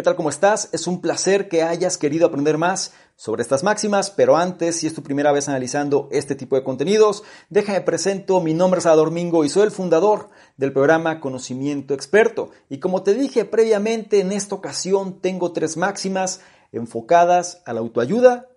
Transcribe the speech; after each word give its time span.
¿Qué 0.00 0.04
tal? 0.04 0.16
¿Cómo 0.16 0.30
estás? 0.30 0.70
Es 0.72 0.86
un 0.86 1.02
placer 1.02 1.50
que 1.50 1.62
hayas 1.62 1.98
querido 1.98 2.26
aprender 2.26 2.56
más 2.56 2.94
sobre 3.16 3.42
estas 3.42 3.62
máximas, 3.62 4.10
pero 4.10 4.38
antes, 4.38 4.76
si 4.76 4.86
es 4.86 4.94
tu 4.94 5.02
primera 5.02 5.30
vez 5.30 5.46
analizando 5.46 6.08
este 6.10 6.34
tipo 6.34 6.56
de 6.56 6.64
contenidos, 6.64 7.22
déjame 7.50 7.82
presento, 7.82 8.40
mi 8.40 8.54
nombre 8.54 8.78
es 8.78 8.84
Salvador 8.84 9.10
Mingo 9.10 9.44
y 9.44 9.50
soy 9.50 9.64
el 9.64 9.70
fundador 9.70 10.30
del 10.56 10.72
programa 10.72 11.20
Conocimiento 11.20 11.92
Experto. 11.92 12.48
Y 12.70 12.78
como 12.78 13.02
te 13.02 13.12
dije 13.12 13.44
previamente, 13.44 14.20
en 14.20 14.32
esta 14.32 14.54
ocasión 14.54 15.20
tengo 15.20 15.52
tres 15.52 15.76
máximas 15.76 16.40
enfocadas 16.72 17.60
a 17.66 17.74
la 17.74 17.80
autoayuda, 17.80 18.48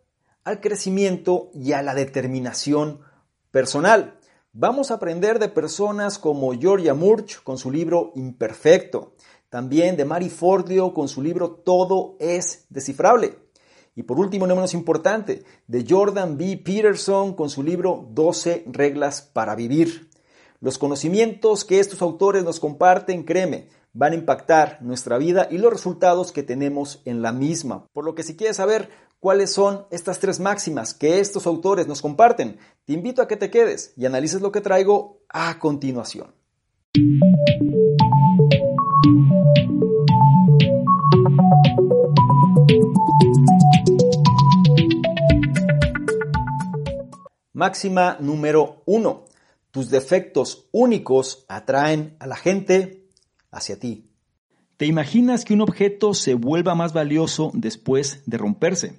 al 0.45 0.61
crecimiento 0.61 1.52
y 1.53 1.73
a 1.73 1.81
la 1.81 1.94
determinación 1.94 3.02
personal. 3.52 4.17
Vamos 4.53 4.91
a 4.91 4.94
aprender 4.94 5.39
de 5.39 5.49
personas 5.49 6.19
como 6.19 6.53
Georgia 6.53 6.94
Murch 6.94 7.44
con 7.44 7.58
su 7.58 7.69
libro 7.69 8.14
Imperfecto, 8.16 9.16
también 9.53 9.95
de 9.97 10.03
Mari 10.03 10.31
Fordio 10.31 10.95
con 10.95 11.07
su 11.07 11.21
libro 11.21 11.51
Todo 11.51 12.15
es 12.19 12.65
descifrable. 12.69 13.37
Y 13.95 14.01
por 14.01 14.17
último, 14.17 14.47
no 14.47 14.55
menos 14.55 14.73
importante, 14.73 15.43
de 15.67 15.85
Jordan 15.87 16.39
B. 16.39 16.57
Peterson 16.65 17.35
con 17.35 17.51
su 17.51 17.61
libro 17.61 18.07
12 18.13 18.63
reglas 18.71 19.21
para 19.21 19.53
vivir. 19.53 20.09
Los 20.59 20.79
conocimientos 20.79 21.65
que 21.65 21.79
estos 21.79 22.01
autores 22.01 22.43
nos 22.43 22.59
comparten, 22.59 23.25
créeme, 23.25 23.69
van 23.93 24.13
a 24.13 24.15
impactar 24.15 24.79
nuestra 24.81 25.19
vida 25.19 25.47
y 25.51 25.59
los 25.59 25.71
resultados 25.71 26.31
que 26.31 26.41
tenemos 26.41 27.03
en 27.05 27.21
la 27.21 27.31
misma. 27.31 27.85
Por 27.93 28.05
lo 28.05 28.15
que 28.15 28.23
si 28.23 28.35
quieres 28.35 28.57
saber 28.57 28.89
cuáles 29.19 29.51
son 29.51 29.85
estas 29.91 30.17
tres 30.17 30.39
máximas 30.39 30.95
que 30.95 31.19
estos 31.19 31.45
autores 31.45 31.85
nos 31.85 32.01
comparten, 32.01 32.57
te 32.85 32.93
invito 32.93 33.21
a 33.21 33.27
que 33.27 33.37
te 33.37 33.51
quedes 33.51 33.93
y 33.97 34.07
analices 34.07 34.41
lo 34.41 34.51
que 34.51 34.61
traigo 34.61 35.21
a 35.29 35.59
continuación. 35.59 36.33
Máxima 47.53 48.17
número 48.19 48.81
uno. 48.87 49.25
Tus 49.69 49.91
defectos 49.91 50.67
únicos 50.71 51.45
atraen 51.47 52.15
a 52.19 52.25
la 52.25 52.36
gente 52.36 53.05
hacia 53.52 53.80
ti. 53.80 54.09
¿Te 54.77 54.87
imaginas 54.87 55.45
que 55.45 55.53
un 55.53 55.61
objeto 55.61 56.15
se 56.15 56.33
vuelva 56.33 56.73
más 56.73 56.93
valioso 56.93 57.52
después 57.53 58.23
de 58.25 58.39
romperse? 58.39 58.97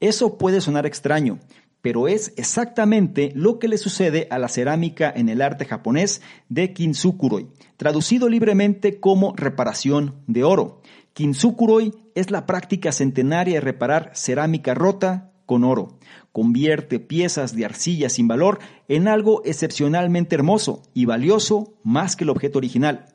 Eso 0.00 0.38
puede 0.38 0.62
sonar 0.62 0.86
extraño, 0.86 1.38
pero 1.82 2.08
es 2.08 2.32
exactamente 2.38 3.30
lo 3.34 3.58
que 3.58 3.68
le 3.68 3.76
sucede 3.76 4.26
a 4.30 4.38
la 4.38 4.48
cerámica 4.48 5.12
en 5.14 5.28
el 5.28 5.42
arte 5.42 5.66
japonés 5.66 6.22
de 6.48 6.72
kintsukuroi, 6.72 7.48
traducido 7.76 8.30
libremente 8.30 9.00
como 9.00 9.34
reparación 9.36 10.14
de 10.26 10.44
oro. 10.44 10.80
Kintsukuroi 11.12 11.92
es 12.14 12.30
la 12.30 12.46
práctica 12.46 12.90
centenaria 12.90 13.56
de 13.56 13.60
reparar 13.60 14.12
cerámica 14.14 14.72
rota 14.72 15.32
con 15.44 15.64
oro. 15.64 15.98
Convierte 16.32 16.98
piezas 16.98 17.54
de 17.54 17.66
arcilla 17.66 18.08
sin 18.08 18.26
valor 18.26 18.58
en 18.88 19.06
algo 19.06 19.42
excepcionalmente 19.44 20.34
hermoso 20.34 20.82
y 20.94 21.04
valioso 21.04 21.74
más 21.84 22.16
que 22.16 22.24
el 22.24 22.30
objeto 22.30 22.58
original. 22.58 23.06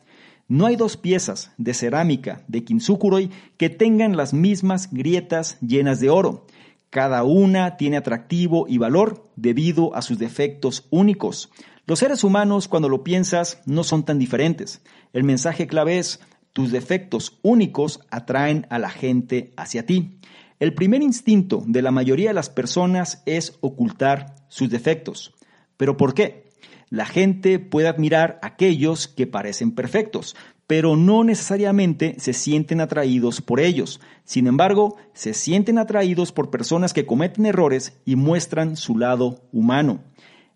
No 0.47 0.65
hay 0.67 0.75
dos 0.75 0.95
piezas 0.95 1.51
de 1.57 1.73
cerámica 1.73 2.45
de 2.47 2.63
Kintsukuroi 2.63 3.29
que 3.57 3.69
tengan 3.69 4.15
las 4.15 4.33
mismas 4.33 4.93
grietas 4.93 5.57
llenas 5.59 5.99
de 5.99 6.09
oro. 6.09 6.45
Cada 6.89 7.23
una 7.23 7.75
tiene 7.75 7.97
atractivo 7.97 8.65
y 8.69 8.77
valor 8.77 9.29
debido 9.35 9.93
a 9.95 10.01
sus 10.01 10.19
defectos 10.19 10.87
únicos. 10.89 11.49
Los 11.85 11.99
seres 11.99 12.23
humanos, 12.23 12.67
cuando 12.67 12.87
lo 12.87 13.03
piensas, 13.03 13.61
no 13.65 13.83
son 13.83 14.03
tan 14.03 14.19
diferentes. 14.19 14.81
El 15.11 15.23
mensaje 15.23 15.67
clave 15.67 15.97
es, 15.97 16.21
tus 16.53 16.71
defectos 16.71 17.39
únicos 17.41 17.99
atraen 18.09 18.67
a 18.69 18.79
la 18.79 18.89
gente 18.89 19.53
hacia 19.57 19.85
ti. 19.85 20.19
El 20.59 20.73
primer 20.73 21.03
instinto 21.03 21.63
de 21.67 21.83
la 21.83 21.91
mayoría 21.91 22.29
de 22.29 22.33
las 22.33 22.49
personas 22.49 23.21
es 23.27 23.57
ocultar 23.61 24.33
sus 24.47 24.71
defectos. 24.71 25.35
¿Pero 25.77 25.97
por 25.97 26.15
qué? 26.15 26.49
La 26.89 27.05
gente 27.05 27.59
puede 27.59 27.87
admirar 27.87 28.39
a 28.41 28.47
aquellos 28.47 29.07
que 29.07 29.27
parecen 29.27 29.71
perfectos, 29.71 30.35
pero 30.65 30.95
no 30.95 31.23
necesariamente 31.23 32.15
se 32.17 32.33
sienten 32.33 32.81
atraídos 32.81 33.39
por 33.39 33.59
ellos. 33.59 34.01
Sin 34.23 34.47
embargo, 34.47 34.97
se 35.13 35.35
sienten 35.35 35.77
atraídos 35.77 36.31
por 36.31 36.49
personas 36.49 36.91
que 36.91 37.05
cometen 37.05 37.45
errores 37.45 37.99
y 38.03 38.15
muestran 38.15 38.77
su 38.77 38.97
lado 38.97 39.43
humano. 39.51 39.99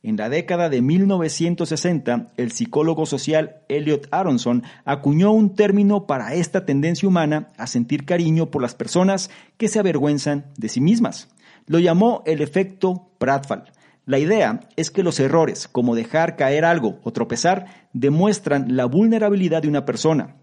En 0.04 0.18
la 0.18 0.30
década 0.30 0.68
de 0.70 0.82
1960, 0.82 2.30
el 2.38 2.52
psicólogo 2.52 3.06
social 3.06 3.58
Elliot 3.70 4.08
Aronson 4.10 4.64
acuñó 4.84 5.32
un 5.32 5.56
término 5.56 6.08
para 6.08 6.34
esta 6.34 6.66
tendencia 6.66 7.08
humana 7.08 7.50
a 7.58 7.68
sentir 7.68 8.04
cariño 8.04 8.50
por 8.50 8.64
las 8.64 8.74
personas 8.74 9.30
que 9.58 9.68
se 9.68 9.78
avergüenzan 9.78 10.48
de 10.58 10.70
sí 10.70 10.82
mismas. 10.82 11.30
Lo 11.68 11.78
llamó 11.78 12.24
el 12.26 12.42
efecto 12.42 13.12
Pratfall. 13.20 13.72
La 14.08 14.18
idea 14.18 14.62
es 14.76 14.90
que 14.90 15.04
los 15.04 15.20
errores, 15.20 15.68
como 15.68 15.94
dejar 15.94 16.36
caer 16.36 16.66
algo 16.66 17.00
o 17.04 17.14
tropezar, 17.14 17.68
demuestran 17.94 18.76
la 18.76 18.86
vulnerabilidad 18.86 19.62
de 19.62 19.68
una 19.68 19.86
persona. 19.86 20.38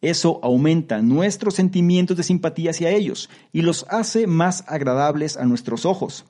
Eso 0.00 0.40
aumenta 0.42 1.00
nuestros 1.02 1.54
sentimientos 1.54 2.16
de 2.16 2.24
simpatía 2.24 2.72
hacia 2.72 2.90
ellos 2.90 3.30
y 3.52 3.62
los 3.62 3.86
hace 3.88 4.26
más 4.26 4.64
agradables 4.66 5.36
a 5.36 5.44
nuestros 5.44 5.86
ojos. 5.86 6.26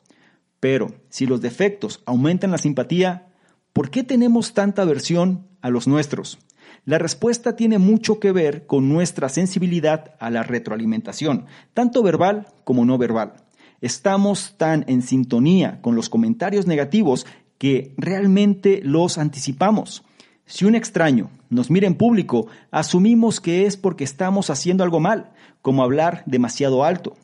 Pero 0.64 0.94
si 1.10 1.26
los 1.26 1.42
defectos 1.42 2.02
aumentan 2.06 2.50
la 2.50 2.56
simpatía, 2.56 3.26
¿por 3.74 3.90
qué 3.90 4.02
tenemos 4.02 4.54
tanta 4.54 4.80
aversión 4.80 5.46
a 5.60 5.68
los 5.68 5.86
nuestros? 5.86 6.38
La 6.86 6.96
respuesta 6.96 7.54
tiene 7.54 7.76
mucho 7.76 8.18
que 8.18 8.32
ver 8.32 8.64
con 8.64 8.88
nuestra 8.88 9.28
sensibilidad 9.28 10.14
a 10.18 10.30
la 10.30 10.42
retroalimentación, 10.42 11.44
tanto 11.74 12.02
verbal 12.02 12.46
como 12.64 12.86
no 12.86 12.96
verbal. 12.96 13.34
Estamos 13.82 14.54
tan 14.56 14.86
en 14.88 15.02
sintonía 15.02 15.82
con 15.82 15.96
los 15.96 16.08
comentarios 16.08 16.66
negativos 16.66 17.26
que 17.58 17.92
realmente 17.98 18.80
los 18.82 19.18
anticipamos. 19.18 20.02
Si 20.46 20.64
un 20.64 20.76
extraño 20.76 21.28
nos 21.50 21.70
mira 21.70 21.86
en 21.86 21.94
público, 21.94 22.46
asumimos 22.70 23.38
que 23.38 23.66
es 23.66 23.76
porque 23.76 24.04
estamos 24.04 24.48
haciendo 24.48 24.82
algo 24.82 24.98
mal, 24.98 25.30
como 25.60 25.82
hablar 25.82 26.22
demasiado 26.24 26.84
alto 26.84 27.18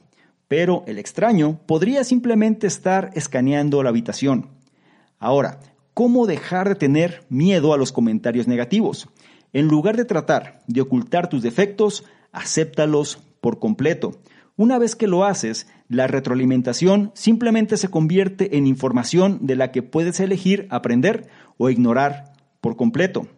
pero 0.50 0.82
el 0.88 0.98
extraño 0.98 1.60
podría 1.64 2.02
simplemente 2.02 2.66
estar 2.66 3.12
escaneando 3.14 3.84
la 3.84 3.90
habitación. 3.90 4.48
Ahora, 5.20 5.60
¿cómo 5.94 6.26
dejar 6.26 6.68
de 6.68 6.74
tener 6.74 7.24
miedo 7.28 7.72
a 7.72 7.76
los 7.76 7.92
comentarios 7.92 8.48
negativos? 8.48 9.08
En 9.52 9.68
lugar 9.68 9.96
de 9.96 10.04
tratar 10.04 10.60
de 10.66 10.80
ocultar 10.80 11.28
tus 11.28 11.42
defectos, 11.42 12.04
acéptalos 12.32 13.20
por 13.40 13.60
completo. 13.60 14.22
Una 14.56 14.80
vez 14.80 14.96
que 14.96 15.06
lo 15.06 15.24
haces, 15.24 15.68
la 15.88 16.08
retroalimentación 16.08 17.12
simplemente 17.14 17.76
se 17.76 17.86
convierte 17.86 18.56
en 18.56 18.66
información 18.66 19.38
de 19.42 19.54
la 19.54 19.70
que 19.70 19.84
puedes 19.84 20.18
elegir 20.18 20.66
aprender 20.70 21.28
o 21.58 21.70
ignorar 21.70 22.32
por 22.60 22.74
completo. 22.74 23.28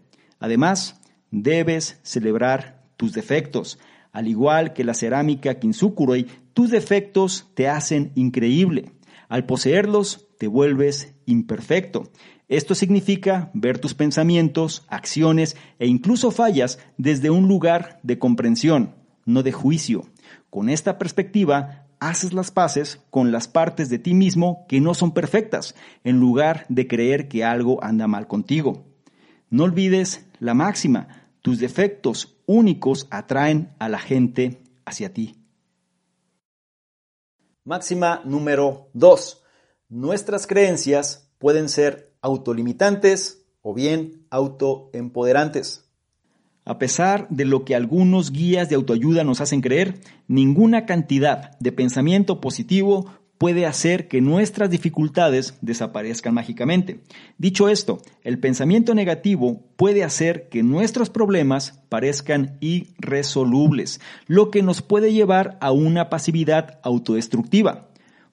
Además, 0.41 0.99
debes 1.31 2.01
celebrar 2.05 2.81
tus 2.97 3.13
defectos. 3.13 3.79
Al 4.13 4.29
igual 4.29 4.75
que 4.75 4.85
la 4.85 4.95
cerámica 4.95 5.59
Kintsukuroi, 5.59 6.27
tus 6.53 6.71
defectos 6.71 7.51
te 7.55 7.69
hacen 7.69 8.13
increíble. 8.15 8.93
Al 9.29 9.47
poseerlos, 9.47 10.29
te 10.39 10.47
vuelves 10.47 11.15
imperfecto. 11.25 12.11
Esto 12.49 12.75
significa 12.75 13.51
ver 13.55 13.79
tus 13.79 13.95
pensamientos, 13.95 14.85
acciones 14.89 15.57
e 15.79 15.87
incluso 15.87 16.31
fallas 16.31 16.79
desde 16.99 17.31
un 17.31 17.49
lugar 17.49 17.99
de 18.03 18.19
comprensión, 18.19 18.95
no 19.25 19.43
de 19.43 19.53
juicio. 19.53 20.05
Con 20.51 20.69
esta 20.69 20.99
perspectiva, 20.99 21.87
haces 21.99 22.35
las 22.35 22.51
paces 22.51 23.01
con 23.09 23.33
las 23.33 23.49
partes 23.49 23.89
de 23.89 23.99
ti 23.99 24.13
mismo 24.13 24.67
que 24.69 24.83
no 24.83 24.93
son 24.93 25.13
perfectas, 25.13 25.75
en 26.05 26.21
lugar 26.21 26.67
de 26.69 26.87
creer 26.87 27.29
que 27.29 27.45
algo 27.45 27.83
anda 27.83 28.07
mal 28.07 28.27
contigo. 28.27 28.85
No 29.49 29.65
olvides 29.65 30.27
la 30.39 30.53
máxima, 30.53 31.31
tus 31.41 31.59
defectos 31.59 32.32
únicos 32.47 33.07
atraen 33.11 33.75
a 33.79 33.89
la 33.89 33.99
gente 33.99 34.63
hacia 34.85 35.13
ti. 35.13 35.37
Máxima 37.65 38.23
número 38.25 38.91
2. 38.95 39.43
Nuestras 39.89 40.47
creencias 40.47 41.31
pueden 41.39 41.69
ser 41.69 42.13
autolimitantes 42.21 43.47
o 43.61 43.75
bien 43.75 44.27
autoempoderantes. 44.31 45.89
A 46.65 46.79
pesar 46.79 47.29
de 47.29 47.45
lo 47.45 47.65
que 47.65 47.75
algunos 47.75 48.31
guías 48.31 48.69
de 48.69 48.77
autoayuda 48.77 49.25
nos 49.25 49.41
hacen 49.41 49.61
creer, 49.61 50.01
ninguna 50.29 50.87
cantidad 50.87 51.59
de 51.59 51.73
pensamiento 51.73 52.41
positivo 52.41 53.11
puede 53.43 53.67
hacer 53.67 54.07
que 54.07 54.21
nuestras 54.21 54.71
dificultades 54.71 55.59
desaparezcan 55.63 56.33
mágicamente. 56.33 57.01
Dicho 57.39 57.69
esto, 57.69 58.01
el 58.23 58.39
pensamiento 58.39 58.95
negativo 58.95 59.65
puede 59.75 60.05
hacer 60.05 60.49
que 60.49 60.63
nuestros 60.63 61.11
problemas 61.11 61.83
parezcan 61.89 62.57
irresolubles, 62.61 64.01
lo 64.29 64.53
que 64.53 64.63
nos 64.63 64.81
puede 64.81 65.13
llevar 65.13 65.59
a 65.61 65.73
una 65.73 66.09
pasividad 66.09 66.79
autodestructiva. 66.85 67.89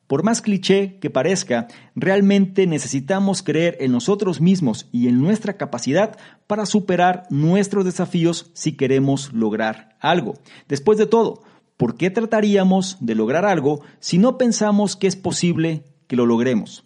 Por 0.06 0.22
más 0.22 0.44
cliché 0.44 1.00
que 1.00 1.10
parezca, 1.10 1.68
realmente 1.96 2.68
necesitamos 2.68 3.42
creer 3.42 3.78
en 3.80 3.92
nosotros 3.92 4.42
mismos 4.42 4.90
y 4.92 5.08
en 5.08 5.20
nuestra 5.20 5.58
capacidad 5.58 6.20
para 6.46 6.68
superar 6.68 7.24
nuestros 7.32 7.84
desafíos 7.84 8.52
si 8.54 8.78
queremos 8.78 9.34
lograr 9.34 9.98
algo. 10.00 10.36
Después 10.68 11.00
de 11.00 11.08
todo, 11.08 11.42
¿por 11.80 11.96
qué 11.96 12.10
trataríamos 12.10 12.98
de 13.00 13.16
lograr 13.16 13.46
algo 13.46 13.80
si 14.02 14.18
no 14.18 14.38
pensamos 14.38 14.98
que 14.98 15.08
es 15.08 15.16
posible 15.16 15.86
que 16.08 16.18
lo 16.18 16.26
logremos? 16.26 16.84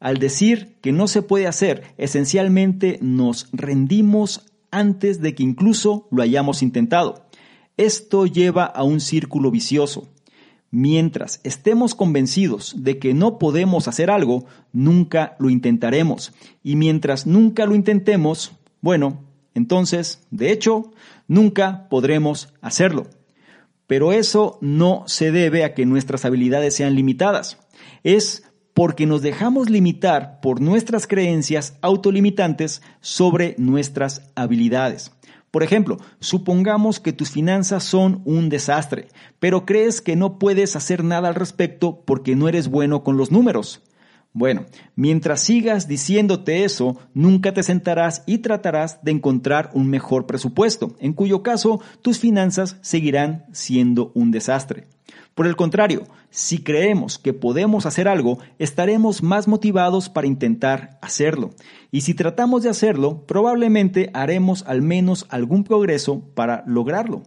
Al 0.00 0.18
decir 0.18 0.74
que 0.80 0.90
no 0.90 1.06
se 1.06 1.22
puede 1.22 1.46
hacer, 1.46 1.84
esencialmente 1.98 2.98
nos 3.00 3.46
rendimos 3.52 4.44
antes 4.72 5.20
de 5.20 5.36
que 5.36 5.44
incluso 5.44 6.08
lo 6.10 6.20
hayamos 6.20 6.64
intentado. 6.64 7.26
Esto 7.76 8.26
lleva 8.26 8.64
a 8.64 8.82
un 8.82 9.00
círculo 9.00 9.52
vicioso. 9.52 10.08
Mientras 10.72 11.40
estemos 11.44 11.94
convencidos 11.94 12.74
de 12.76 12.98
que 12.98 13.14
no 13.14 13.38
podemos 13.38 13.86
hacer 13.86 14.10
algo, 14.10 14.46
nunca 14.72 15.36
lo 15.38 15.48
intentaremos. 15.48 16.32
Y 16.64 16.74
mientras 16.74 17.24
nunca 17.24 17.66
lo 17.66 17.76
intentemos, 17.76 18.50
bueno, 18.80 19.20
entonces, 19.54 20.26
de 20.32 20.50
hecho, 20.50 20.90
nunca 21.28 21.86
podremos 21.88 22.52
hacerlo. 22.60 23.06
Pero 23.86 24.12
eso 24.12 24.58
no 24.60 25.04
se 25.06 25.30
debe 25.30 25.64
a 25.64 25.74
que 25.74 25.86
nuestras 25.86 26.24
habilidades 26.24 26.74
sean 26.74 26.94
limitadas. 26.94 27.58
Es 28.02 28.44
porque 28.74 29.06
nos 29.06 29.22
dejamos 29.22 29.70
limitar 29.70 30.40
por 30.40 30.60
nuestras 30.60 31.06
creencias 31.06 31.78
autolimitantes 31.80 32.82
sobre 33.00 33.54
nuestras 33.58 34.30
habilidades. 34.34 35.12
Por 35.52 35.62
ejemplo, 35.62 35.98
supongamos 36.18 36.98
que 36.98 37.12
tus 37.12 37.30
finanzas 37.30 37.84
son 37.84 38.22
un 38.24 38.48
desastre, 38.48 39.06
pero 39.38 39.64
crees 39.64 40.00
que 40.00 40.16
no 40.16 40.40
puedes 40.40 40.74
hacer 40.74 41.04
nada 41.04 41.28
al 41.28 41.36
respecto 41.36 42.02
porque 42.04 42.34
no 42.34 42.48
eres 42.48 42.66
bueno 42.66 43.04
con 43.04 43.16
los 43.16 43.30
números. 43.30 43.80
Bueno, 44.36 44.66
mientras 44.96 45.42
sigas 45.42 45.86
diciéndote 45.86 46.64
eso, 46.64 46.96
nunca 47.14 47.54
te 47.54 47.62
sentarás 47.62 48.24
y 48.26 48.38
tratarás 48.38 49.02
de 49.04 49.12
encontrar 49.12 49.70
un 49.74 49.88
mejor 49.88 50.26
presupuesto, 50.26 50.96
en 50.98 51.12
cuyo 51.12 51.44
caso 51.44 51.80
tus 52.02 52.18
finanzas 52.18 52.76
seguirán 52.80 53.46
siendo 53.52 54.10
un 54.16 54.32
desastre. 54.32 54.88
Por 55.36 55.46
el 55.46 55.54
contrario, 55.54 56.02
si 56.30 56.64
creemos 56.64 57.16
que 57.16 57.32
podemos 57.32 57.86
hacer 57.86 58.08
algo, 58.08 58.38
estaremos 58.58 59.22
más 59.22 59.46
motivados 59.46 60.08
para 60.08 60.26
intentar 60.26 60.98
hacerlo. 61.00 61.50
Y 61.92 62.00
si 62.00 62.14
tratamos 62.14 62.64
de 62.64 62.70
hacerlo, 62.70 63.24
probablemente 63.26 64.10
haremos 64.14 64.64
al 64.66 64.82
menos 64.82 65.26
algún 65.28 65.62
progreso 65.62 66.24
para 66.34 66.64
lograrlo. 66.66 67.22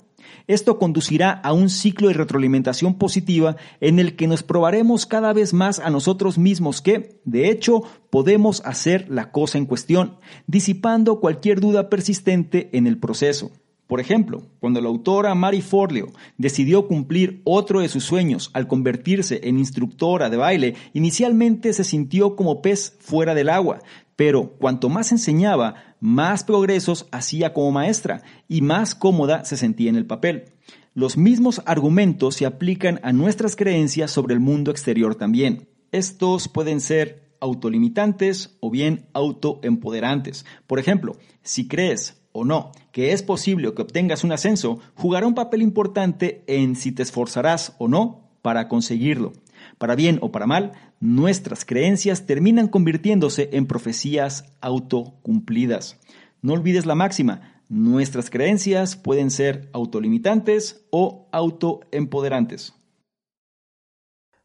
Esto 0.47 0.79
conducirá 0.79 1.31
a 1.31 1.53
un 1.53 1.69
ciclo 1.69 2.07
de 2.07 2.13
retroalimentación 2.13 2.95
positiva 2.97 3.57
en 3.81 3.99
el 3.99 4.15
que 4.15 4.27
nos 4.27 4.43
probaremos 4.43 5.05
cada 5.05 5.33
vez 5.33 5.53
más 5.53 5.79
a 5.79 5.89
nosotros 5.89 6.37
mismos 6.37 6.81
que, 6.81 7.19
de 7.25 7.49
hecho, 7.49 7.83
podemos 8.09 8.61
hacer 8.65 9.07
la 9.09 9.31
cosa 9.31 9.57
en 9.57 9.65
cuestión, 9.65 10.17
disipando 10.47 11.19
cualquier 11.19 11.59
duda 11.59 11.89
persistente 11.89 12.69
en 12.73 12.87
el 12.87 12.97
proceso. 12.97 13.51
Por 13.87 14.01
ejemplo, 14.01 14.43
cuando 14.59 14.81
la 14.81 14.89
autora 14.89 15.33
Mary 15.33 15.61
Forleo 15.61 16.11
decidió 16.37 16.87
cumplir 16.87 17.41
otro 17.45 17.79
de 17.79 17.87
sus 17.87 18.03
sueños 18.03 18.51
al 18.53 18.67
convertirse 18.67 19.39
en 19.43 19.57
instructora 19.57 20.29
de 20.29 20.35
baile, 20.35 20.75
inicialmente 20.93 21.71
se 21.71 21.85
sintió 21.85 22.35
como 22.35 22.61
pez 22.61 22.97
fuera 22.99 23.33
del 23.33 23.47
agua, 23.47 23.79
pero 24.17 24.49
cuanto 24.59 24.89
más 24.89 25.13
enseñaba, 25.13 25.75
más 25.99 26.43
progresos 26.43 27.07
hacía 27.11 27.53
como 27.53 27.71
maestra 27.71 28.23
y 28.47 28.61
más 28.61 28.95
cómoda 28.95 29.45
se 29.45 29.57
sentía 29.57 29.89
en 29.89 29.95
el 29.95 30.05
papel. 30.05 30.45
Los 30.93 31.17
mismos 31.17 31.61
argumentos 31.65 32.35
se 32.35 32.45
aplican 32.45 32.99
a 33.03 33.13
nuestras 33.13 33.55
creencias 33.55 34.11
sobre 34.11 34.33
el 34.33 34.39
mundo 34.39 34.71
exterior 34.71 35.15
también. 35.15 35.67
Estos 35.91 36.47
pueden 36.47 36.81
ser 36.81 37.27
autolimitantes 37.39 38.57
o 38.59 38.71
bien 38.71 39.05
autoempoderantes. 39.13 40.45
Por 40.65 40.79
ejemplo, 40.79 41.15
si 41.43 41.67
crees 41.67 42.21
o 42.31 42.45
no, 42.45 42.71
que 42.91 43.13
es 43.13 43.23
posible 43.23 43.73
que 43.73 43.81
obtengas 43.81 44.23
un 44.23 44.31
ascenso, 44.31 44.79
jugará 44.95 45.27
un 45.27 45.35
papel 45.35 45.61
importante 45.61 46.43
en 46.47 46.75
si 46.75 46.91
te 46.91 47.03
esforzarás 47.03 47.75
o 47.77 47.87
no 47.87 48.29
para 48.41 48.67
conseguirlo. 48.67 49.33
Para 49.77 49.95
bien 49.95 50.19
o 50.21 50.31
para 50.31 50.47
mal, 50.47 50.73
nuestras 50.99 51.65
creencias 51.65 52.25
terminan 52.25 52.67
convirtiéndose 52.67 53.49
en 53.53 53.67
profecías 53.67 54.45
autocumplidas. 54.61 55.97
No 56.41 56.53
olvides 56.53 56.85
la 56.85 56.95
máxima, 56.95 57.63
nuestras 57.69 58.29
creencias 58.29 58.95
pueden 58.95 59.31
ser 59.31 59.69
autolimitantes 59.73 60.85
o 60.89 61.27
autoempoderantes. 61.31 62.73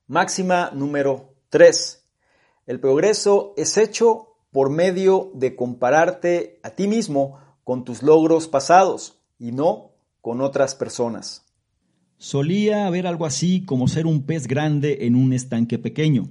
Máxima 0.06 0.70
número 0.74 1.34
3. 1.50 2.04
El 2.66 2.80
progreso 2.80 3.54
es 3.56 3.76
hecho 3.76 4.36
por 4.50 4.70
medio 4.70 5.30
de 5.34 5.56
compararte 5.56 6.60
a 6.62 6.70
ti 6.70 6.86
mismo 6.88 7.38
con 7.64 7.84
tus 7.84 8.02
logros 8.02 8.48
pasados 8.48 9.18
y 9.38 9.52
no 9.52 9.92
con 10.20 10.40
otras 10.40 10.74
personas. 10.74 11.41
Solía 12.22 12.86
haber 12.86 13.08
algo 13.08 13.26
así 13.26 13.62
como 13.62 13.88
ser 13.88 14.06
un 14.06 14.22
pez 14.22 14.46
grande 14.46 15.06
en 15.06 15.16
un 15.16 15.32
estanque 15.32 15.80
pequeño, 15.80 16.28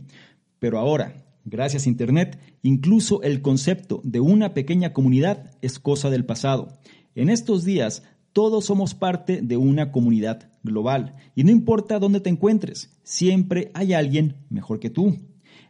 pero 0.57 0.79
ahora, 0.79 1.25
gracias 1.43 1.85
a 1.85 1.89
Internet, 1.89 2.39
incluso 2.61 3.21
el 3.23 3.41
concepto 3.41 3.99
de 4.05 4.21
una 4.21 4.53
pequeña 4.53 4.93
comunidad 4.93 5.51
es 5.61 5.79
cosa 5.79 6.09
del 6.09 6.23
pasado. 6.23 6.79
En 7.13 7.27
estos 7.27 7.65
días, 7.65 8.03
todos 8.31 8.63
somos 8.63 8.95
parte 8.95 9.41
de 9.41 9.57
una 9.57 9.91
comunidad 9.91 10.49
global 10.63 11.17
y 11.35 11.43
no 11.43 11.51
importa 11.51 11.99
dónde 11.99 12.21
te 12.21 12.29
encuentres, 12.29 12.97
siempre 13.03 13.69
hay 13.73 13.91
alguien 13.91 14.37
mejor 14.49 14.79
que 14.79 14.89
tú. 14.89 15.17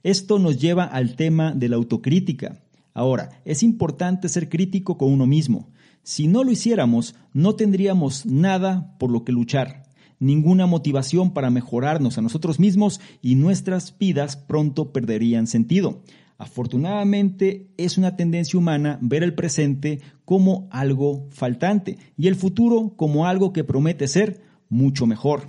Esto 0.04 0.38
nos 0.38 0.62
lleva 0.62 0.84
al 0.84 1.16
tema 1.16 1.52
de 1.56 1.68
la 1.68 1.78
autocrítica. 1.78 2.62
Ahora, 2.94 3.42
es 3.44 3.64
importante 3.64 4.30
ser 4.30 4.50
crítico 4.50 5.00
con 5.00 5.12
uno 5.12 5.26
mismo. 5.26 5.72
Si 6.04 6.28
no 6.28 6.44
lo 6.44 6.52
hiciéramos, 6.52 7.16
no 7.34 7.56
tendríamos 7.56 8.28
nada 8.28 8.96
por 9.00 9.10
lo 9.10 9.24
que 9.24 9.32
luchar, 9.32 9.81
ninguna 10.22 10.68
motivación 10.68 11.34
para 11.34 11.50
mejorarnos 11.50 12.18
a 12.18 12.22
nosotros 12.22 12.60
mismos 12.60 13.02
y 13.22 13.36
nuestras 13.36 13.98
vidas 13.98 14.38
pronto 14.38 14.94
perderían 14.94 15.48
sentido. 15.48 16.04
Afortunadamente 16.38 17.68
es 17.78 17.98
una 17.98 18.16
tendencia 18.16 18.58
humana 18.58 18.98
ver 19.02 19.24
el 19.24 19.36
presente 19.36 20.00
como 20.24 20.70
algo 20.72 21.28
faltante 21.32 21.98
y 22.18 22.28
el 22.28 22.36
futuro 22.36 22.94
como 22.96 23.28
algo 23.28 23.52
que 23.52 23.64
promete 23.64 24.08
ser 24.08 24.42
mucho 24.70 25.06
mejor. 25.06 25.48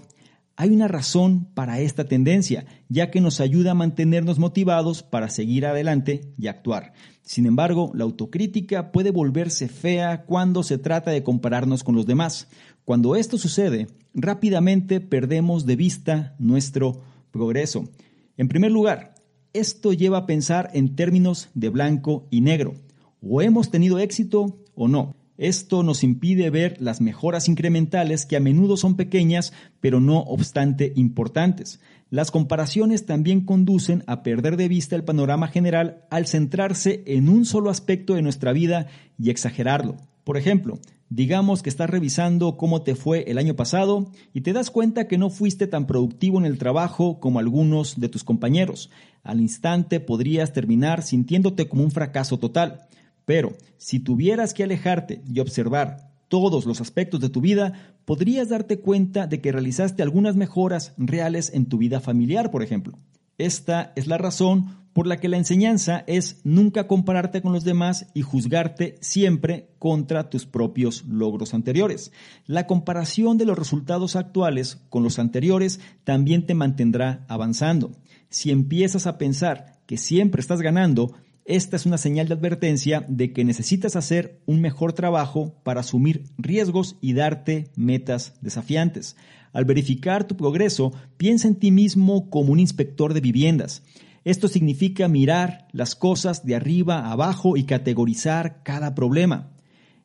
Hay 0.55 0.69
una 0.69 0.87
razón 0.87 1.47
para 1.55 1.81
esta 1.81 2.05
tendencia, 2.05 2.67
ya 2.89 3.11
que 3.11 3.23
nos 3.23 3.41
ayuda 3.41 3.71
a 3.71 3.75
mantenernos 3.75 4.39
motivados 4.39 5.03
para 5.03 5.31
seguir 5.31 5.65
adelante 5.65 6.33
y 6.37 6.49
actuar. 6.49 6.93
Sin 7.23 7.47
embargo, 7.47 7.91
la 7.95 8.05
autocrítica 8.05 8.93
puede 8.93 9.13
volverse 9.13 9.69
fea 9.69 10.25
cuando 10.25 10.63
se 10.63 10.77
trata 10.77 11.11
de 11.11 11.23
compararnos 11.23 11.85
con 11.85 11.95
los 11.95 12.05
demás. 12.05 12.49
Cuando 12.85 13.17
esto 13.17 13.39
sucede, 13.39 13.87
rápidamente 14.15 15.01
perdemos 15.01 15.67
de 15.67 15.77
vista 15.77 16.35
nuestro 16.39 17.01
progreso. 17.31 17.89
En 18.37 18.49
primer 18.49 18.73
lugar, 18.73 19.15
esto 19.53 19.93
lleva 19.93 20.19
a 20.19 20.27
pensar 20.27 20.71
en 20.73 20.97
términos 20.97 21.49
de 21.55 21.69
blanco 21.69 22.27
y 22.31 22.41
negro. 22.41 22.75
O 23.21 23.41
hemos 23.41 23.71
tenido 23.71 23.99
éxito 23.99 24.59
o 24.75 24.89
no. 24.89 25.15
Esto 25.39 25.83
nos 25.83 26.05
impide 26.05 26.51
ver 26.51 26.77
las 26.81 27.01
mejoras 27.01 27.49
incrementales 27.49 28.27
que 28.27 28.37
a 28.37 28.41
menudo 28.41 28.77
son 28.77 28.97
pequeñas, 28.97 29.53
pero 29.81 30.01
no 30.01 30.21
obstante 30.21 30.93
importantes. 30.97 31.81
Las 32.11 32.31
comparaciones 32.31 33.07
también 33.07 33.41
conducen 33.45 34.05
a 34.07 34.23
perder 34.23 34.57
de 34.57 34.69
vista 34.69 34.97
el 34.97 35.05
panorama 35.05 35.49
general 35.49 36.05
al 36.11 36.27
centrarse 36.27 37.03
en 37.07 37.29
un 37.29 37.45
solo 37.45 37.71
aspecto 37.71 38.15
de 38.15 38.23
nuestra 38.23 38.53
vida 38.53 38.87
y 39.19 39.31
exagerarlo. 39.31 39.97
Por 40.25 40.37
ejemplo, 40.37 40.79
digamos 41.15 41.63
que 41.63 41.69
estás 41.69 41.91
revisando 41.91 42.57
cómo 42.57 42.81
te 42.81 42.95
fue 42.95 43.31
el 43.31 43.37
año 43.37 43.55
pasado 43.55 44.11
y 44.33 44.41
te 44.41 44.55
das 44.55 44.71
cuenta 44.71 45.09
que 45.09 45.19
no 45.19 45.29
fuiste 45.29 45.67
tan 45.67 45.87
productivo 45.87 46.39
en 46.39 46.47
el 46.47 46.57
trabajo 46.57 47.21
como 47.21 47.39
algunos 47.39 48.01
de 48.01 48.09
tus 48.09 48.25
compañeros. 48.25 48.91
Al 49.23 49.43
instante 49.43 50.01
podrías 50.01 50.55
terminar 50.55 51.03
sintiéndote 51.03 51.69
como 51.69 51.85
un 51.85 51.91
fracaso 51.91 52.39
total. 52.39 52.87
Pero 53.27 53.53
si 53.77 54.01
tuvieras 54.01 54.55
que 54.55 54.65
alejarte 54.65 55.21
y 55.31 55.41
observar 55.41 56.11
todos 56.29 56.65
los 56.65 56.81
aspectos 56.81 57.21
de 57.21 57.29
tu 57.29 57.43
vida, 57.43 57.95
podrías 58.07 58.49
darte 58.49 58.81
cuenta 58.81 59.27
de 59.27 59.43
que 59.43 59.53
realizaste 59.53 60.03
algunas 60.03 60.35
mejoras 60.35 60.95
reales 60.97 61.53
en 61.53 61.67
tu 61.67 61.77
vida 61.77 62.01
familiar, 62.01 62.51
por 62.51 62.63
ejemplo. 62.63 62.99
Esta 63.43 63.93
es 63.97 64.07
la 64.07 64.19
razón 64.19 64.77
por 64.93 65.09
la 65.09 65.17
que 65.17 65.29
la 65.29 65.37
enseñanza 65.37 66.05
es 66.07 66.41
nunca 66.45 66.87
compararte 66.87 67.43
con 67.43 67.53
los 67.53 67.65
demás 67.65 68.07
y 68.15 68.23
juzgarte 68.23 68.95
siempre 69.01 69.71
contra 69.81 70.31
tus 70.31 70.47
propios 70.47 71.05
logros 71.07 71.53
anteriores. 71.53 72.13
La 72.47 72.69
comparación 72.69 73.39
de 73.39 73.47
los 73.47 73.59
resultados 73.59 74.15
actuales 74.15 74.79
con 74.91 75.03
los 75.03 75.19
anteriores 75.19 75.81
también 76.05 76.47
te 76.47 76.55
mantendrá 76.55 77.25
avanzando. 77.27 77.91
Si 78.29 78.53
empiezas 78.53 79.09
a 79.09 79.19
pensar 79.19 79.81
que 79.87 79.97
siempre 79.97 80.41
estás 80.41 80.61
ganando, 80.61 81.13
esta 81.45 81.75
es 81.75 81.85
una 81.85 81.99
señal 81.99 82.29
de 82.29 82.35
advertencia 82.35 83.05
de 83.09 83.33
que 83.33 83.45
necesitas 83.45 83.97
hacer 83.97 84.41
un 84.47 84.61
mejor 84.61 84.93
trabajo 84.93 85.61
para 85.65 85.81
asumir 85.81 86.27
riesgos 86.39 86.97
y 87.01 87.15
darte 87.15 87.73
metas 87.75 88.35
desafiantes. 88.41 89.17
Al 89.53 89.65
verificar 89.65 90.27
tu 90.27 90.37
progreso, 90.37 90.93
piensa 91.17 91.49
en 91.49 91.57
ti 91.57 91.71
mismo 91.71 92.31
como 92.31 92.53
un 92.53 92.61
inspector 92.61 93.15
de 93.15 93.21
viviendas. 93.21 93.83
Esto 94.25 94.49
significa 94.49 95.09
mirar 95.09 95.67
las 95.73 95.95
cosas 95.95 96.47
de 96.47 96.55
arriba 96.55 97.01
a 97.01 97.13
abajo 97.13 97.57
y 97.57 97.65
categorizar 97.65 98.63
cada 98.63 98.95
problema. 98.95 99.51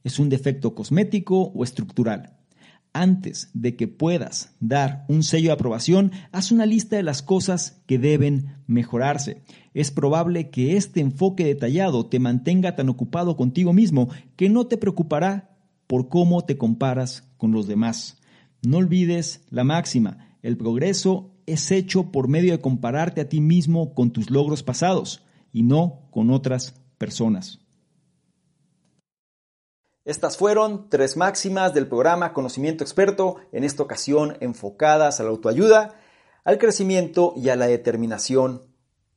¿Es 0.04 0.20
un 0.20 0.30
defecto 0.30 0.74
cosmético 0.74 1.51
o 1.54 1.63
estructural? 1.63 2.34
Antes 2.94 3.51
de 3.54 3.75
que 3.75 3.88
puedas 3.88 4.56
dar 4.60 5.06
un 5.08 5.22
sello 5.22 5.50
de 5.50 5.54
aprobación, 5.54 6.12
haz 6.32 6.51
una 6.51 6.66
lista 6.66 6.96
de 6.96 7.04
las 7.04 7.22
cosas 7.22 7.84
que 7.86 8.00
deben 8.00 8.56
mejorarse. 8.66 9.44
Es 9.75 9.92
probable 9.92 10.50
que 10.50 10.77
este 10.77 11.01
enfoque 11.01 11.46
detallado 11.46 12.08
te 12.08 12.20
mantenga 12.20 12.75
tan 12.75 12.89
ocupado 12.89 13.38
contigo 13.38 13.72
mismo 13.72 14.10
que 14.36 14.50
no 14.50 14.66
te 14.66 14.77
preocupará 14.77 15.56
por 15.86 16.10
cómo 16.10 16.44
te 16.44 16.58
comparas 16.58 17.30
con 17.38 17.51
los 17.51 17.68
demás. 17.68 18.18
No 18.61 18.77
olvides 18.77 19.45
la 19.49 19.63
máxima, 19.63 20.37
el 20.41 20.57
progreso 20.57 21.31
es 21.45 21.71
hecho 21.71 22.11
por 22.11 22.27
medio 22.27 22.51
de 22.51 22.61
compararte 22.61 23.21
a 23.21 23.29
ti 23.29 23.41
mismo 23.41 23.93
con 23.93 24.11
tus 24.11 24.29
logros 24.29 24.63
pasados 24.63 25.23
y 25.53 25.63
no 25.63 26.07
con 26.11 26.29
otras 26.29 26.73
personas. 26.97 27.59
Estas 30.05 30.37
fueron 30.37 30.89
tres 30.89 31.17
máximas 31.17 31.73
del 31.73 31.87
programa 31.87 32.31
Conocimiento 32.31 32.83
Experto, 32.83 33.37
en 33.51 33.63
esta 33.63 33.83
ocasión 33.83 34.37
enfocadas 34.39 35.19
a 35.19 35.23
la 35.23 35.29
autoayuda, 35.29 35.99
al 36.45 36.57
crecimiento 36.57 37.33
y 37.35 37.49
a 37.49 37.57
la 37.57 37.67
determinación 37.67 38.63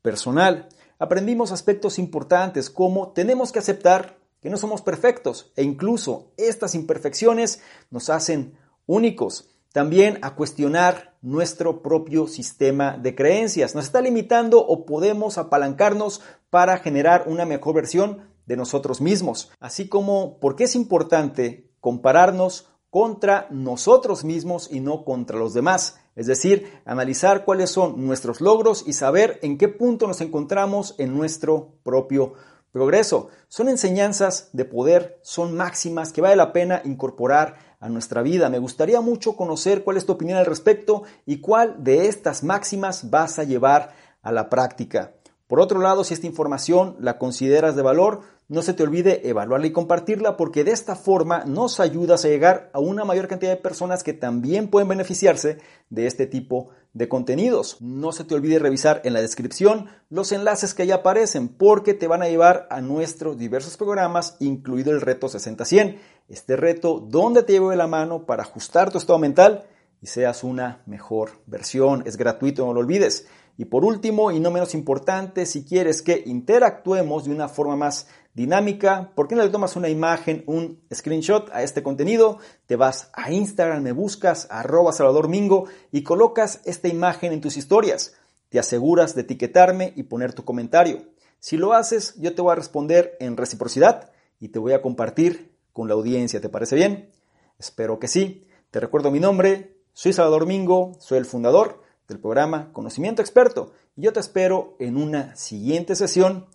personal. 0.03 0.69
Aprendimos 0.99 1.53
aspectos 1.53 1.99
importantes 1.99 2.71
como 2.71 3.13
tenemos 3.13 3.53
que 3.53 3.61
aceptar 3.61 4.19
que 4.41 4.51
no 4.51 4.57
somos 4.57 4.83
perfectos 4.83 5.53
e 5.55 5.63
incluso 5.63 6.33
estas 6.37 6.75
imperfecciones 6.75 7.63
nos 7.91 8.11
hacen 8.11 8.59
únicos 8.91 9.49
también 9.73 10.19
a 10.23 10.35
cuestionar 10.35 11.15
nuestro 11.23 11.81
propio 11.81 12.27
sistema 12.27 12.97
de 12.99 13.15
creencias. 13.15 13.75
¿Nos 13.75 13.85
está 13.85 14.01
limitando 14.01 14.67
o 14.67 14.85
podemos 14.85 15.39
apalancarnos 15.39 16.23
para 16.51 16.79
generar 16.79 17.25
una 17.29 17.47
mejor 17.47 17.77
versión 17.77 18.31
de 18.47 18.57
nosotros 18.57 19.01
mismos? 19.01 19.53
Así 19.61 19.89
como 19.89 20.41
por 20.41 20.57
qué 20.57 20.65
es 20.65 20.75
importante 20.75 21.71
compararnos 21.81 22.69
contra 22.91 23.47
nosotros 23.51 24.25
mismos 24.25 24.69
y 24.73 24.81
no 24.81 25.05
contra 25.05 25.39
los 25.39 25.55
demás. 25.55 26.01
Es 26.17 26.27
decir, 26.27 26.81
analizar 26.85 27.45
cuáles 27.45 27.71
son 27.71 28.05
nuestros 28.05 28.41
logros 28.41 28.83
y 28.85 28.95
saber 28.95 29.39
en 29.43 29.57
qué 29.57 29.69
punto 29.69 30.09
nos 30.09 30.21
encontramos 30.21 30.97
en 30.99 31.17
nuestro 31.17 31.75
propio 31.85 32.33
progreso. 32.73 33.29
Son 33.49 33.69
enseñanzas 33.69 34.49
de 34.53 34.65
poder, 34.65 35.19
son 35.23 35.57
máximas 35.57 36.13
que 36.13 36.21
vale 36.21 36.37
la 36.37 36.53
pena 36.53 36.83
incorporar 36.85 37.57
a 37.81 37.89
nuestra 37.89 38.23
vida. 38.23 38.49
Me 38.51 38.59
gustaría 38.59 39.01
mucho 39.01 39.37
conocer 39.37 39.83
cuál 39.83 39.97
es 39.97 40.07
tu 40.07 40.13
opinión 40.13 40.39
al 40.39 40.47
respecto 40.47 41.03
y 41.27 41.41
cuál 41.41 41.83
de 41.83 42.07
estas 42.07 42.45
máximas 42.45 43.11
vas 43.11 43.39
a 43.39 43.45
llevar 43.45 43.93
a 44.23 44.33
la 44.33 44.49
práctica. 44.49 45.15
Por 45.47 45.61
otro 45.61 45.81
lado, 45.81 46.05
si 46.05 46.15
esta 46.15 46.29
información 46.29 46.97
la 47.01 47.19
consideras 47.19 47.75
de 47.75 47.83
valor, 47.83 48.21
no 48.47 48.63
se 48.63 48.75
te 48.75 48.83
olvide 48.83 49.29
evaluarla 49.29 49.67
y 49.67 49.73
compartirla 49.73 50.37
porque 50.37 50.65
de 50.65 50.73
esta 50.73 50.95
forma 50.95 51.45
nos 51.45 51.81
ayudas 51.81 52.25
a 52.25 52.29
llegar 52.29 52.71
a 52.73 52.79
una 52.79 53.05
mayor 53.05 53.29
cantidad 53.29 53.51
de 53.51 53.57
personas 53.57 54.05
que 54.05 54.13
también 54.13 54.69
pueden 54.69 54.89
beneficiarse 54.89 55.59
de 55.89 56.07
este 56.07 56.27
tipo 56.27 56.69
de 56.69 56.80
contenidos. 57.09 57.77
No 57.81 58.13
se 58.13 58.25
te 58.25 58.35
olvide 58.35 58.59
revisar 58.59 59.01
en 59.05 59.13
la 59.13 59.21
descripción 59.21 59.89
los 60.09 60.33
enlaces 60.33 60.75
que 60.75 60.87
ya 60.87 60.97
aparecen 60.97 61.49
porque 61.49 61.95
te 61.95 62.07
van 62.07 62.23
a 62.23 62.29
llevar 62.29 62.67
a 62.71 62.81
nuestros 62.81 63.39
diversos 63.39 63.77
programas, 63.77 64.37
incluido 64.41 64.93
el 64.93 65.01
reto 65.01 65.29
60-100. 65.29 65.99
Este 66.29 66.57
reto 66.57 67.01
donde 67.01 67.43
te 67.43 67.53
llevo 67.53 67.71
de 67.71 67.77
la 67.77 67.87
mano 67.87 68.27
para 68.27 68.43
ajustar 68.43 68.91
tu 68.91 68.99
estado 68.99 69.19
mental 69.19 69.65
y 70.03 70.07
seas 70.07 70.45
una 70.45 70.83
mejor 70.87 71.31
versión. 71.47 72.03
Es 72.07 72.17
gratuito, 72.17 72.67
no 72.67 72.75
lo 72.75 72.81
olvides. 72.81 73.27
Y 73.57 73.67
por 73.67 73.85
último, 73.85 74.31
y 74.31 74.41
no 74.41 74.51
menos 74.51 74.75
importante, 74.75 75.45
si 75.45 75.65
quieres 75.65 76.01
que 76.01 76.23
interactuemos 76.25 77.25
de 77.25 77.35
una 77.35 77.49
forma 77.49 77.77
más 77.77 78.07
dinámica, 78.35 79.13
¿por 79.15 79.29
qué 79.29 79.35
no 79.35 79.43
le 79.43 79.51
tomas 79.51 79.77
una 79.77 79.89
imagen, 79.89 80.45
un 80.47 80.81
screenshot 80.93 81.51
a 81.53 81.63
este 81.63 81.83
contenido? 81.83 82.39
Te 82.67 82.77
vas 82.77 83.11
a 83.13 83.33
Instagram, 83.33 83.83
me 83.83 83.93
buscas, 83.93 84.47
arroba 84.51 84.93
Salvador 84.93 85.29
Mingo 85.29 85.67
y 85.91 86.03
colocas 86.03 86.61
esta 86.65 86.89
imagen 86.89 87.33
en 87.33 87.41
tus 87.41 87.57
historias. 87.57 88.15
Te 88.49 88.59
aseguras 88.59 89.15
de 89.15 89.23
etiquetarme 89.23 89.93
y 89.97 90.05
poner 90.05 90.33
tu 90.33 90.45
comentario. 90.45 91.03
Si 91.39 91.57
lo 91.57 91.73
haces, 91.73 92.15
yo 92.17 92.35
te 92.35 92.43
voy 92.43 92.53
a 92.53 92.57
responder 92.57 93.17
en 93.21 93.37
reciprocidad 93.37 94.11
y 94.39 94.49
te 94.49 94.59
voy 94.59 94.73
a 94.73 94.83
compartir 94.83 95.55
con 95.73 95.89
la 95.89 95.95
audiencia. 95.95 96.41
¿Te 96.41 96.49
parece 96.49 96.77
bien? 96.77 97.11
Espero 97.59 97.99
que 97.99 98.09
sí. 98.09 98.47
Te 98.71 98.81
recuerdo 98.81 99.11
mi 99.11 99.21
nombre, 99.21 99.77
soy 99.93 100.13
Salvador 100.13 100.47
Mingo, 100.47 100.93
soy 101.01 101.19
el 101.19 101.25
fundador 101.25 101.83
del 102.09 102.21
programa 102.21 102.73
Conocimiento 102.73 103.23
Experto 103.23 103.73
y 103.97 104.03
yo 104.03 104.13
te 104.13 104.21
espero 104.21 104.77
en 104.79 104.97
una 104.97 105.35
siguiente 105.37 105.95
sesión 105.95 106.47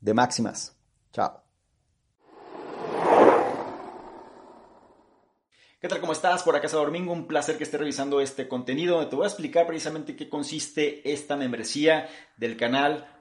de 0.00 0.14
Máximas. 0.14 0.81
Chao. 1.12 1.42
¿Qué 5.82 5.88
tal? 5.88 6.00
¿Cómo 6.00 6.12
estás? 6.12 6.44
Por 6.44 6.54
acá 6.54 6.66
es 6.66 6.72
Domingo, 6.72 7.12
un 7.12 7.26
placer 7.26 7.58
que 7.58 7.64
estés 7.64 7.80
revisando 7.80 8.20
este 8.20 8.46
contenido. 8.46 9.06
Te 9.08 9.16
voy 9.16 9.24
a 9.24 9.28
explicar 9.28 9.66
precisamente 9.66 10.14
qué 10.14 10.28
consiste 10.28 11.12
esta 11.12 11.36
membresía 11.36 12.08
del 12.36 12.56
canal 12.56 13.20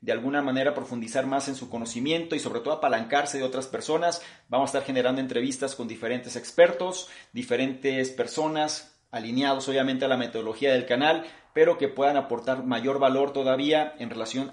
de 0.00 0.12
alguna 0.12 0.42
manera 0.42 0.74
profundizar 0.74 1.26
más 1.26 1.48
en 1.48 1.54
su 1.54 1.68
conocimiento 1.68 2.34
y 2.34 2.40
sobre 2.40 2.60
todo 2.60 2.74
apalancarse 2.74 3.38
de 3.38 3.44
otras 3.44 3.66
personas. 3.66 4.22
Vamos 4.48 4.68
a 4.68 4.78
estar 4.78 4.86
generando 4.86 5.20
entrevistas 5.20 5.74
con 5.74 5.88
diferentes 5.88 6.36
expertos, 6.36 7.08
diferentes 7.32 8.10
personas 8.10 8.96
alineados 9.10 9.68
obviamente 9.68 10.04
a 10.04 10.08
la 10.08 10.16
metodología 10.16 10.72
del 10.72 10.86
canal 10.86 11.26
pero 11.52 11.78
que 11.78 11.88
puedan 11.88 12.16
aportar 12.16 12.64
mayor 12.64 12.98
valor 12.98 13.32
todavía 13.32 13.94
en 13.98 14.10
relación 14.10 14.52